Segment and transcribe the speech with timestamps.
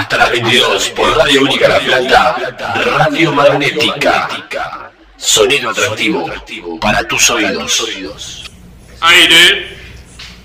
[0.00, 4.90] Hasta las 22 por Radio Única La Plata, Radio Magnética.
[5.14, 6.26] Sonido atractivo
[6.80, 8.50] para tus oídos.
[9.02, 9.76] Aire.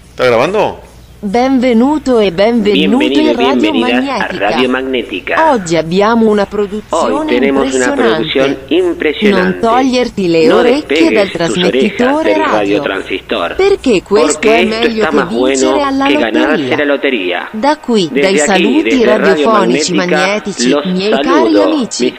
[0.09, 0.83] ¿Está grabando?
[1.17, 4.27] Benvenuto e benvenuto in Radio Magnetica.
[4.31, 5.51] Radio Magnetica.
[5.53, 8.01] Oggi abbiamo una produzione impressionante.
[8.01, 9.59] Una produzione impressionante.
[9.65, 12.83] Non toglierti le no orecchie dal trasmettitore radio.
[12.83, 16.83] radio Perché questo Porque è meglio che vincere alla lotteria.
[16.83, 17.47] lotteria.
[17.51, 22.11] Da qui, desde dai saluti aquí, radiofonici magnetici, miei cari amici.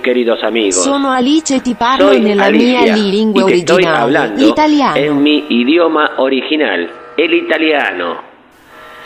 [0.72, 4.98] Sono Alice e ti parlo Soy nella Alicia, mia lingua originale, l'italiano.
[4.98, 8.25] In mi idioma originale, l'italiano.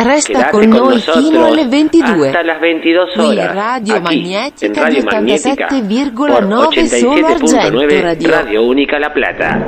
[0.05, 2.27] Resta con con noi nosotros fino alle 22.
[2.27, 3.55] hasta las 22 Qui horas.
[3.55, 8.31] Radio aquí, Magnética en Radio di Magnética, 87,9 por solo 87.9 Argento Radio.
[8.31, 9.67] Radio Única La Plata.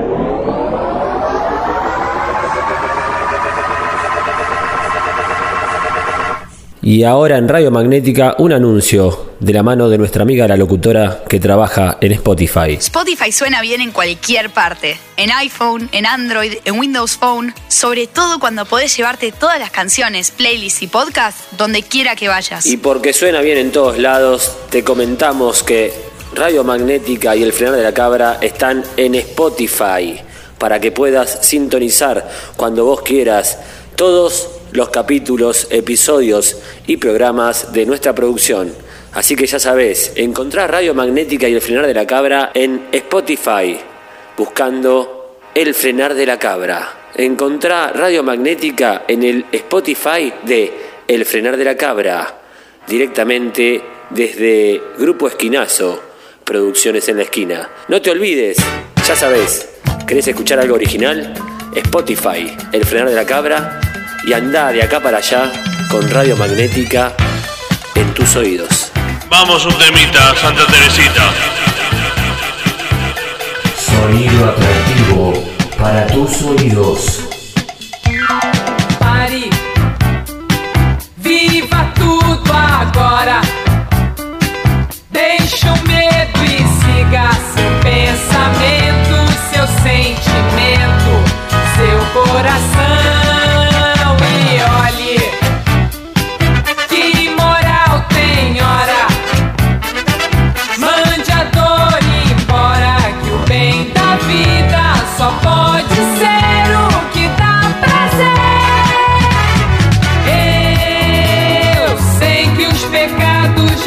[6.81, 11.25] Y ahora en Radio Magnética un anuncio de la mano de nuestra amiga la locutora
[11.29, 12.75] que trabaja en Spotify.
[12.79, 18.39] Spotify suena bien en cualquier parte, en iPhone, en Android, en Windows Phone, sobre todo
[18.39, 22.67] cuando podés llevarte todas las canciones, playlists y podcasts donde quiera que vayas.
[22.67, 25.93] Y porque suena bien en todos lados, te comentamos que
[26.37, 30.21] Radio Magnética y el frenar de la cabra están en Spotify
[30.57, 33.59] para que puedas sintonizar cuando vos quieras
[33.97, 38.73] todos los capítulos, episodios y programas de nuestra producción.
[39.15, 43.79] Así que ya sabés, encontrá Radio Magnética y el frenar de la cabra en Spotify,
[44.37, 47.11] buscando el frenar de la cabra.
[47.15, 50.73] Encontrá Radio Magnética en el Spotify de
[51.07, 52.41] El frenar de la cabra,
[52.89, 56.03] directamente desde Grupo Esquinazo,
[56.43, 57.69] Producciones en la Esquina.
[57.89, 58.57] No te olvides,
[59.07, 59.69] ya sabés,
[60.07, 61.35] ¿querés escuchar algo original?
[61.75, 63.79] Spotify, El frenar de la cabra,
[64.25, 65.53] y anda de acá para allá
[65.91, 67.15] con Radio Magnética
[67.95, 68.72] en tus oídos.
[69.33, 71.33] Vamos un temita, Santa Teresita.
[73.75, 75.33] Sonido atractivo
[75.79, 77.32] para tus oídos.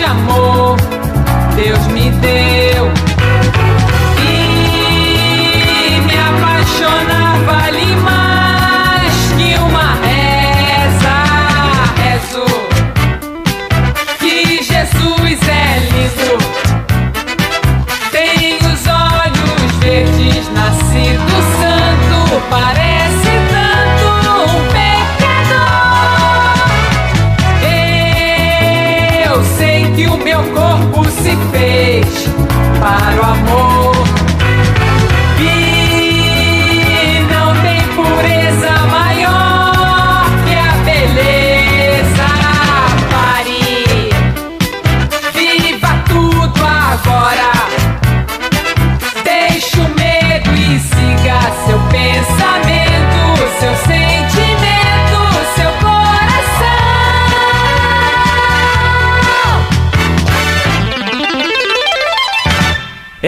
[0.05, 0.77] Amor
[1.55, 2.64] Deus me deu.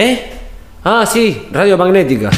[0.00, 0.30] ¿Eh?
[0.84, 2.30] Ah, sí, Radio Magnética.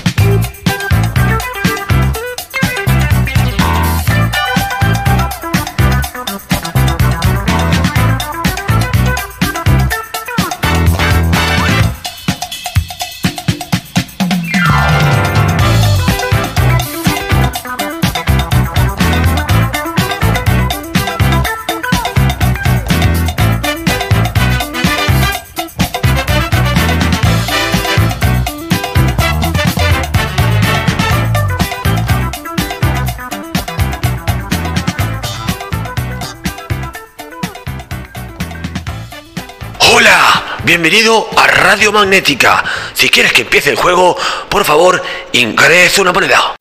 [40.65, 42.65] Bienvenido a Radio Magnética.
[42.95, 44.16] Si quieres que empiece el juego,
[44.48, 45.03] por favor,
[45.33, 46.54] ingresa una moneda.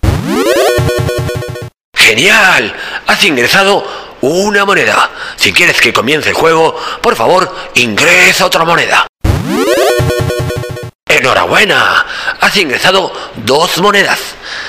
[1.96, 2.76] Genial,
[3.08, 3.86] has ingresado
[4.22, 5.10] una moneda.
[5.36, 9.08] Si quieres que comience el juego, por favor, ingresa otra moneda.
[11.08, 12.06] Enhorabuena,
[12.40, 14.20] has ingresado dos monedas.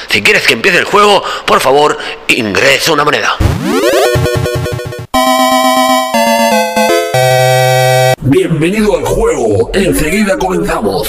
[0.09, 1.99] Si quieres que empiece el juego, por favor,
[2.29, 3.37] ingresa una moneda.
[8.32, 9.73] Bienvenido al juego.
[9.75, 11.09] Enseguida comenzamos.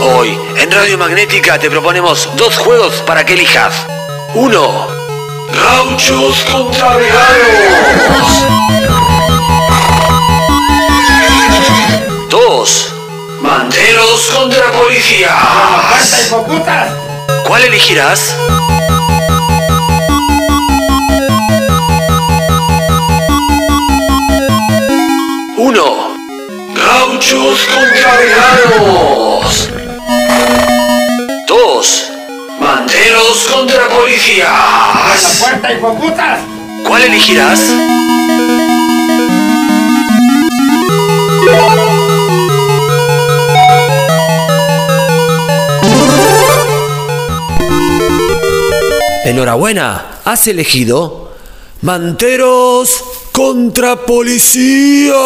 [0.00, 3.74] Hoy, en Radio Magnética te proponemos dos juegos para que elijas.
[4.36, 4.86] Uno,
[5.52, 8.46] Gauchos contra veganos.
[12.30, 12.94] dos.
[13.42, 16.32] Manteros contra policías.
[17.44, 18.36] ¿Cuál elegirás?
[28.00, 29.68] Contra veganos.
[31.46, 32.10] dos.
[32.58, 35.44] Manteros contra policías.
[36.86, 37.60] ¿Cuál elegirás?
[49.26, 51.30] Enhorabuena, has elegido
[51.82, 53.02] Manteros
[53.40, 55.16] contra policías.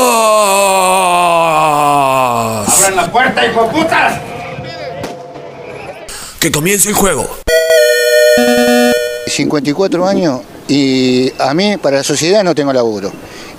[2.68, 4.20] ¡Abran la puerta, hijo putas!
[6.38, 7.28] Que comience el juego.
[9.26, 13.10] 54 años y a mí, para la sociedad, no tengo laburo.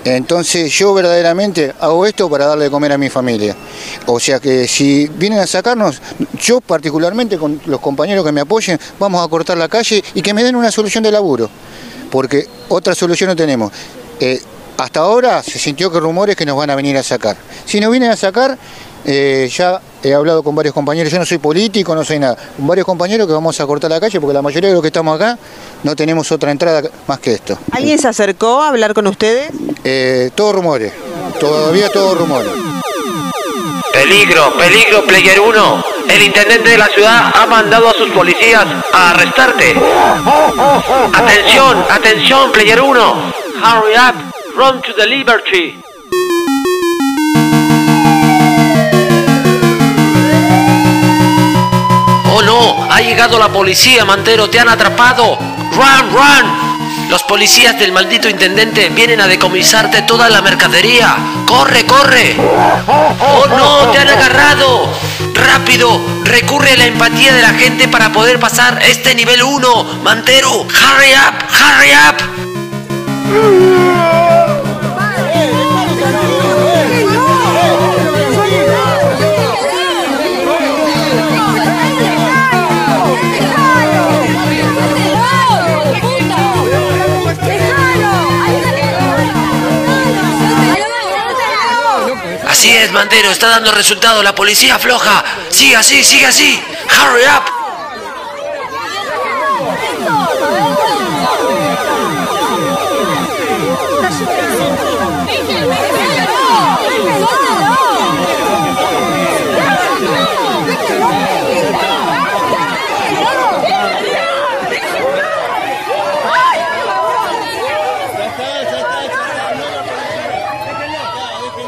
[0.05, 3.53] Entonces yo verdaderamente hago esto para darle de comer a mi familia.
[4.05, 6.01] O sea que si vienen a sacarnos,
[6.41, 10.33] yo particularmente con los compañeros que me apoyen, vamos a cortar la calle y que
[10.33, 11.49] me den una solución de laburo.
[12.09, 13.73] Porque otra solución no tenemos.
[14.19, 14.41] Eh,
[14.77, 17.37] hasta ahora se sintió que rumores que nos van a venir a sacar.
[17.65, 18.57] Si nos vienen a sacar,
[19.05, 22.67] eh, ya he hablado con varios compañeros, yo no soy político, no soy nada, con
[22.67, 25.15] varios compañeros que vamos a cortar la calle porque la mayoría de los que estamos
[25.15, 25.37] acá
[25.83, 27.57] no tenemos otra entrada más que esto.
[27.71, 29.49] ¿Alguien se acercó a hablar con ustedes?
[29.83, 30.91] Eh, todo rumores,
[31.39, 32.51] todavía todo rumores.
[33.93, 35.83] Peligro, peligro, Player 1.
[36.09, 39.75] El intendente de la ciudad ha mandado a sus policías a arrestarte.
[41.13, 43.44] Atención, atención, Player 1.
[43.67, 44.13] Hurry up,
[44.55, 45.81] run to the liberty.
[52.27, 55.39] Oh no, ha llegado la policía, Mantero, te han atrapado.
[55.71, 57.09] Run, run.
[57.09, 61.17] Los policías del maldito intendente vienen a decomisarte toda la mercadería.
[61.47, 62.37] Corre, corre.
[62.37, 64.93] Oh no, te han agarrado.
[65.33, 70.01] Rápido, recurre a la empatía de la gente para poder pasar este nivel 1.
[70.03, 72.44] Mantero, hurry up, hurry up.
[92.91, 94.21] Mantero, está dando resultado.
[94.23, 95.23] La policía floja.
[95.49, 96.61] Sigue así, sigue así.
[96.89, 97.55] Hurry up.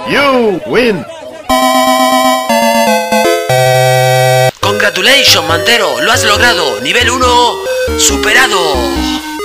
[0.09, 1.06] You win.
[5.47, 6.79] Mantero, lo has logrado.
[6.81, 7.57] Nivel 1
[7.97, 8.75] superado.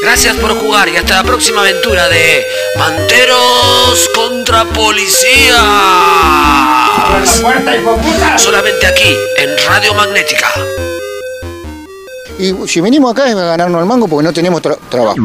[0.02, 2.46] Gracias por jugar y hasta la próxima aventura de
[2.78, 5.56] Manteros contra Policías.
[8.36, 10.48] Solamente aquí, en Radio Magnética.
[12.38, 15.16] Y si venimos acá es a ganarnos el mango porque no tenemos tra- trabajo.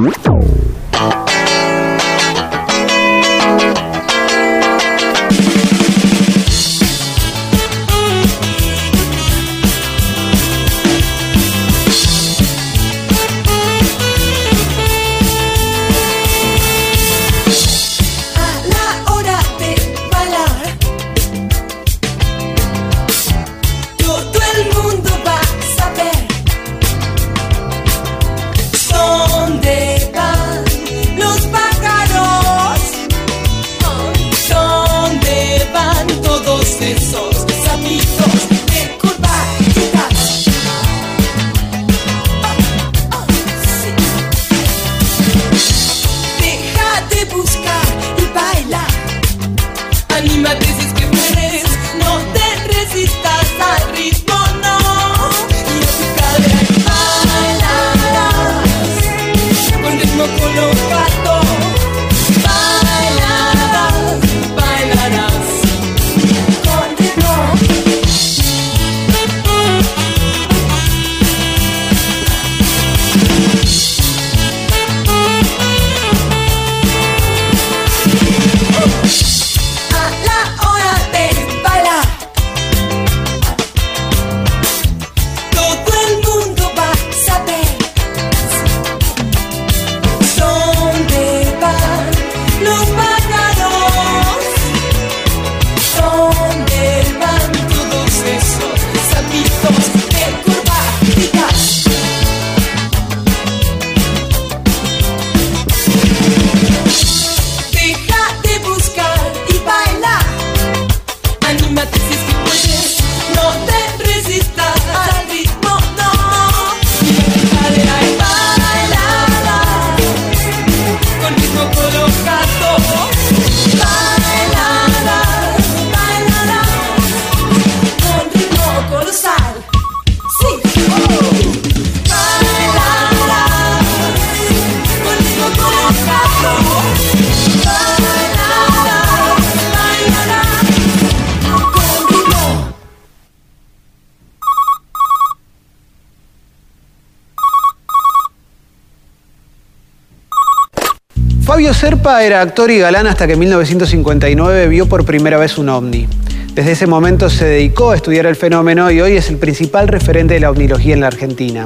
[151.58, 155.70] Fabio Serpa era actor y galán hasta que en 1959 vio por primera vez un
[155.70, 156.08] ovni.
[156.54, 160.36] Desde ese momento se dedicó a estudiar el fenómeno y hoy es el principal referente
[160.36, 161.66] de la ovnilogía en la Argentina.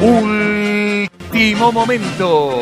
[0.00, 2.52] Último momento.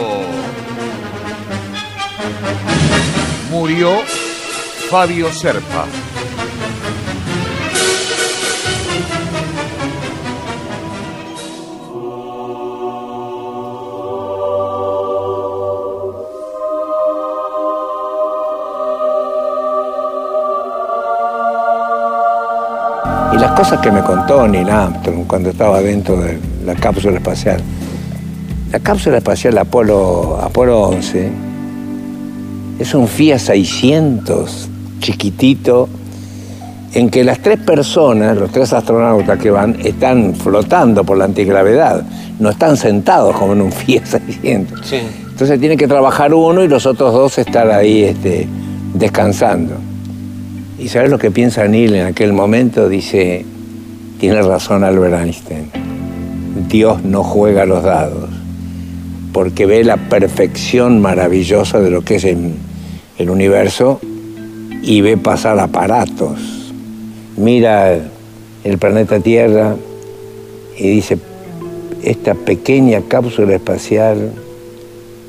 [3.50, 3.90] Murió
[4.88, 5.84] Fabio Serpa.
[23.42, 27.60] Las cosas que me contó Neil Armstrong cuando estaba dentro de la cápsula espacial.
[28.70, 31.28] La cápsula espacial Apolo, Apolo 11
[32.78, 34.68] es un Fiat 600
[35.00, 35.88] chiquitito
[36.94, 42.04] en que las tres personas, los tres astronautas que van, están flotando por la antigravedad,
[42.38, 44.92] no están sentados como en un Fiat 600.
[45.32, 48.46] Entonces tiene que trabajar uno y los otros dos estar ahí este,
[48.94, 49.74] descansando.
[50.82, 52.88] ¿Y sabes lo que piensa Neil en aquel momento?
[52.88, 53.44] Dice,
[54.18, 55.70] tiene razón Albert Einstein,
[56.68, 58.28] Dios no juega los dados,
[59.32, 64.00] porque ve la perfección maravillosa de lo que es el, universo
[64.82, 66.72] y ve pasar aparatos.
[67.36, 68.00] Mira
[68.64, 69.76] el planeta Tierra
[70.76, 71.16] y dice,
[72.02, 74.32] esta pequeña cápsula espacial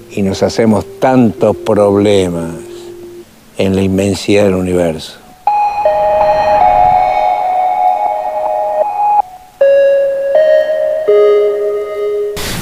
[0.10, 2.56] y nos hacemos tantos problemas
[3.60, 5.23] en la inmensidad del universo.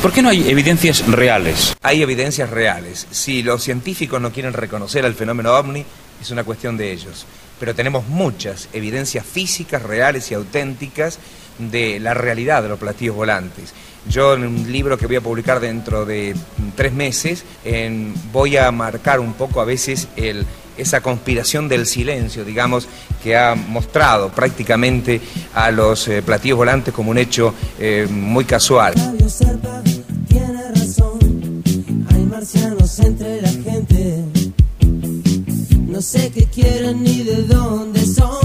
[0.01, 1.75] ¿Por qué no hay evidencias reales?
[1.84, 3.08] Hay evidencias reales.
[3.12, 5.86] Si los científicos no quieren reconocer el fenómeno ovni,
[6.20, 7.25] es una cuestión de ellos.
[7.60, 11.20] Pero tenemos muchas evidencias físicas, reales y auténticas
[11.60, 13.74] de la realidad de los platillos volantes.
[14.10, 16.36] Yo en un libro que voy a publicar dentro de
[16.75, 17.43] tres meses
[18.34, 22.88] voy a marcar un poco a veces el- esa conspiración del silencio, digamos,
[23.22, 25.22] que ha mostrado prácticamente
[25.53, 28.96] a los eh, platillos volantes como un hecho eh, muy casual.
[32.53, 34.25] Hay marcianos entre la gente.
[35.88, 38.40] No sé qué quieren ni de dónde son,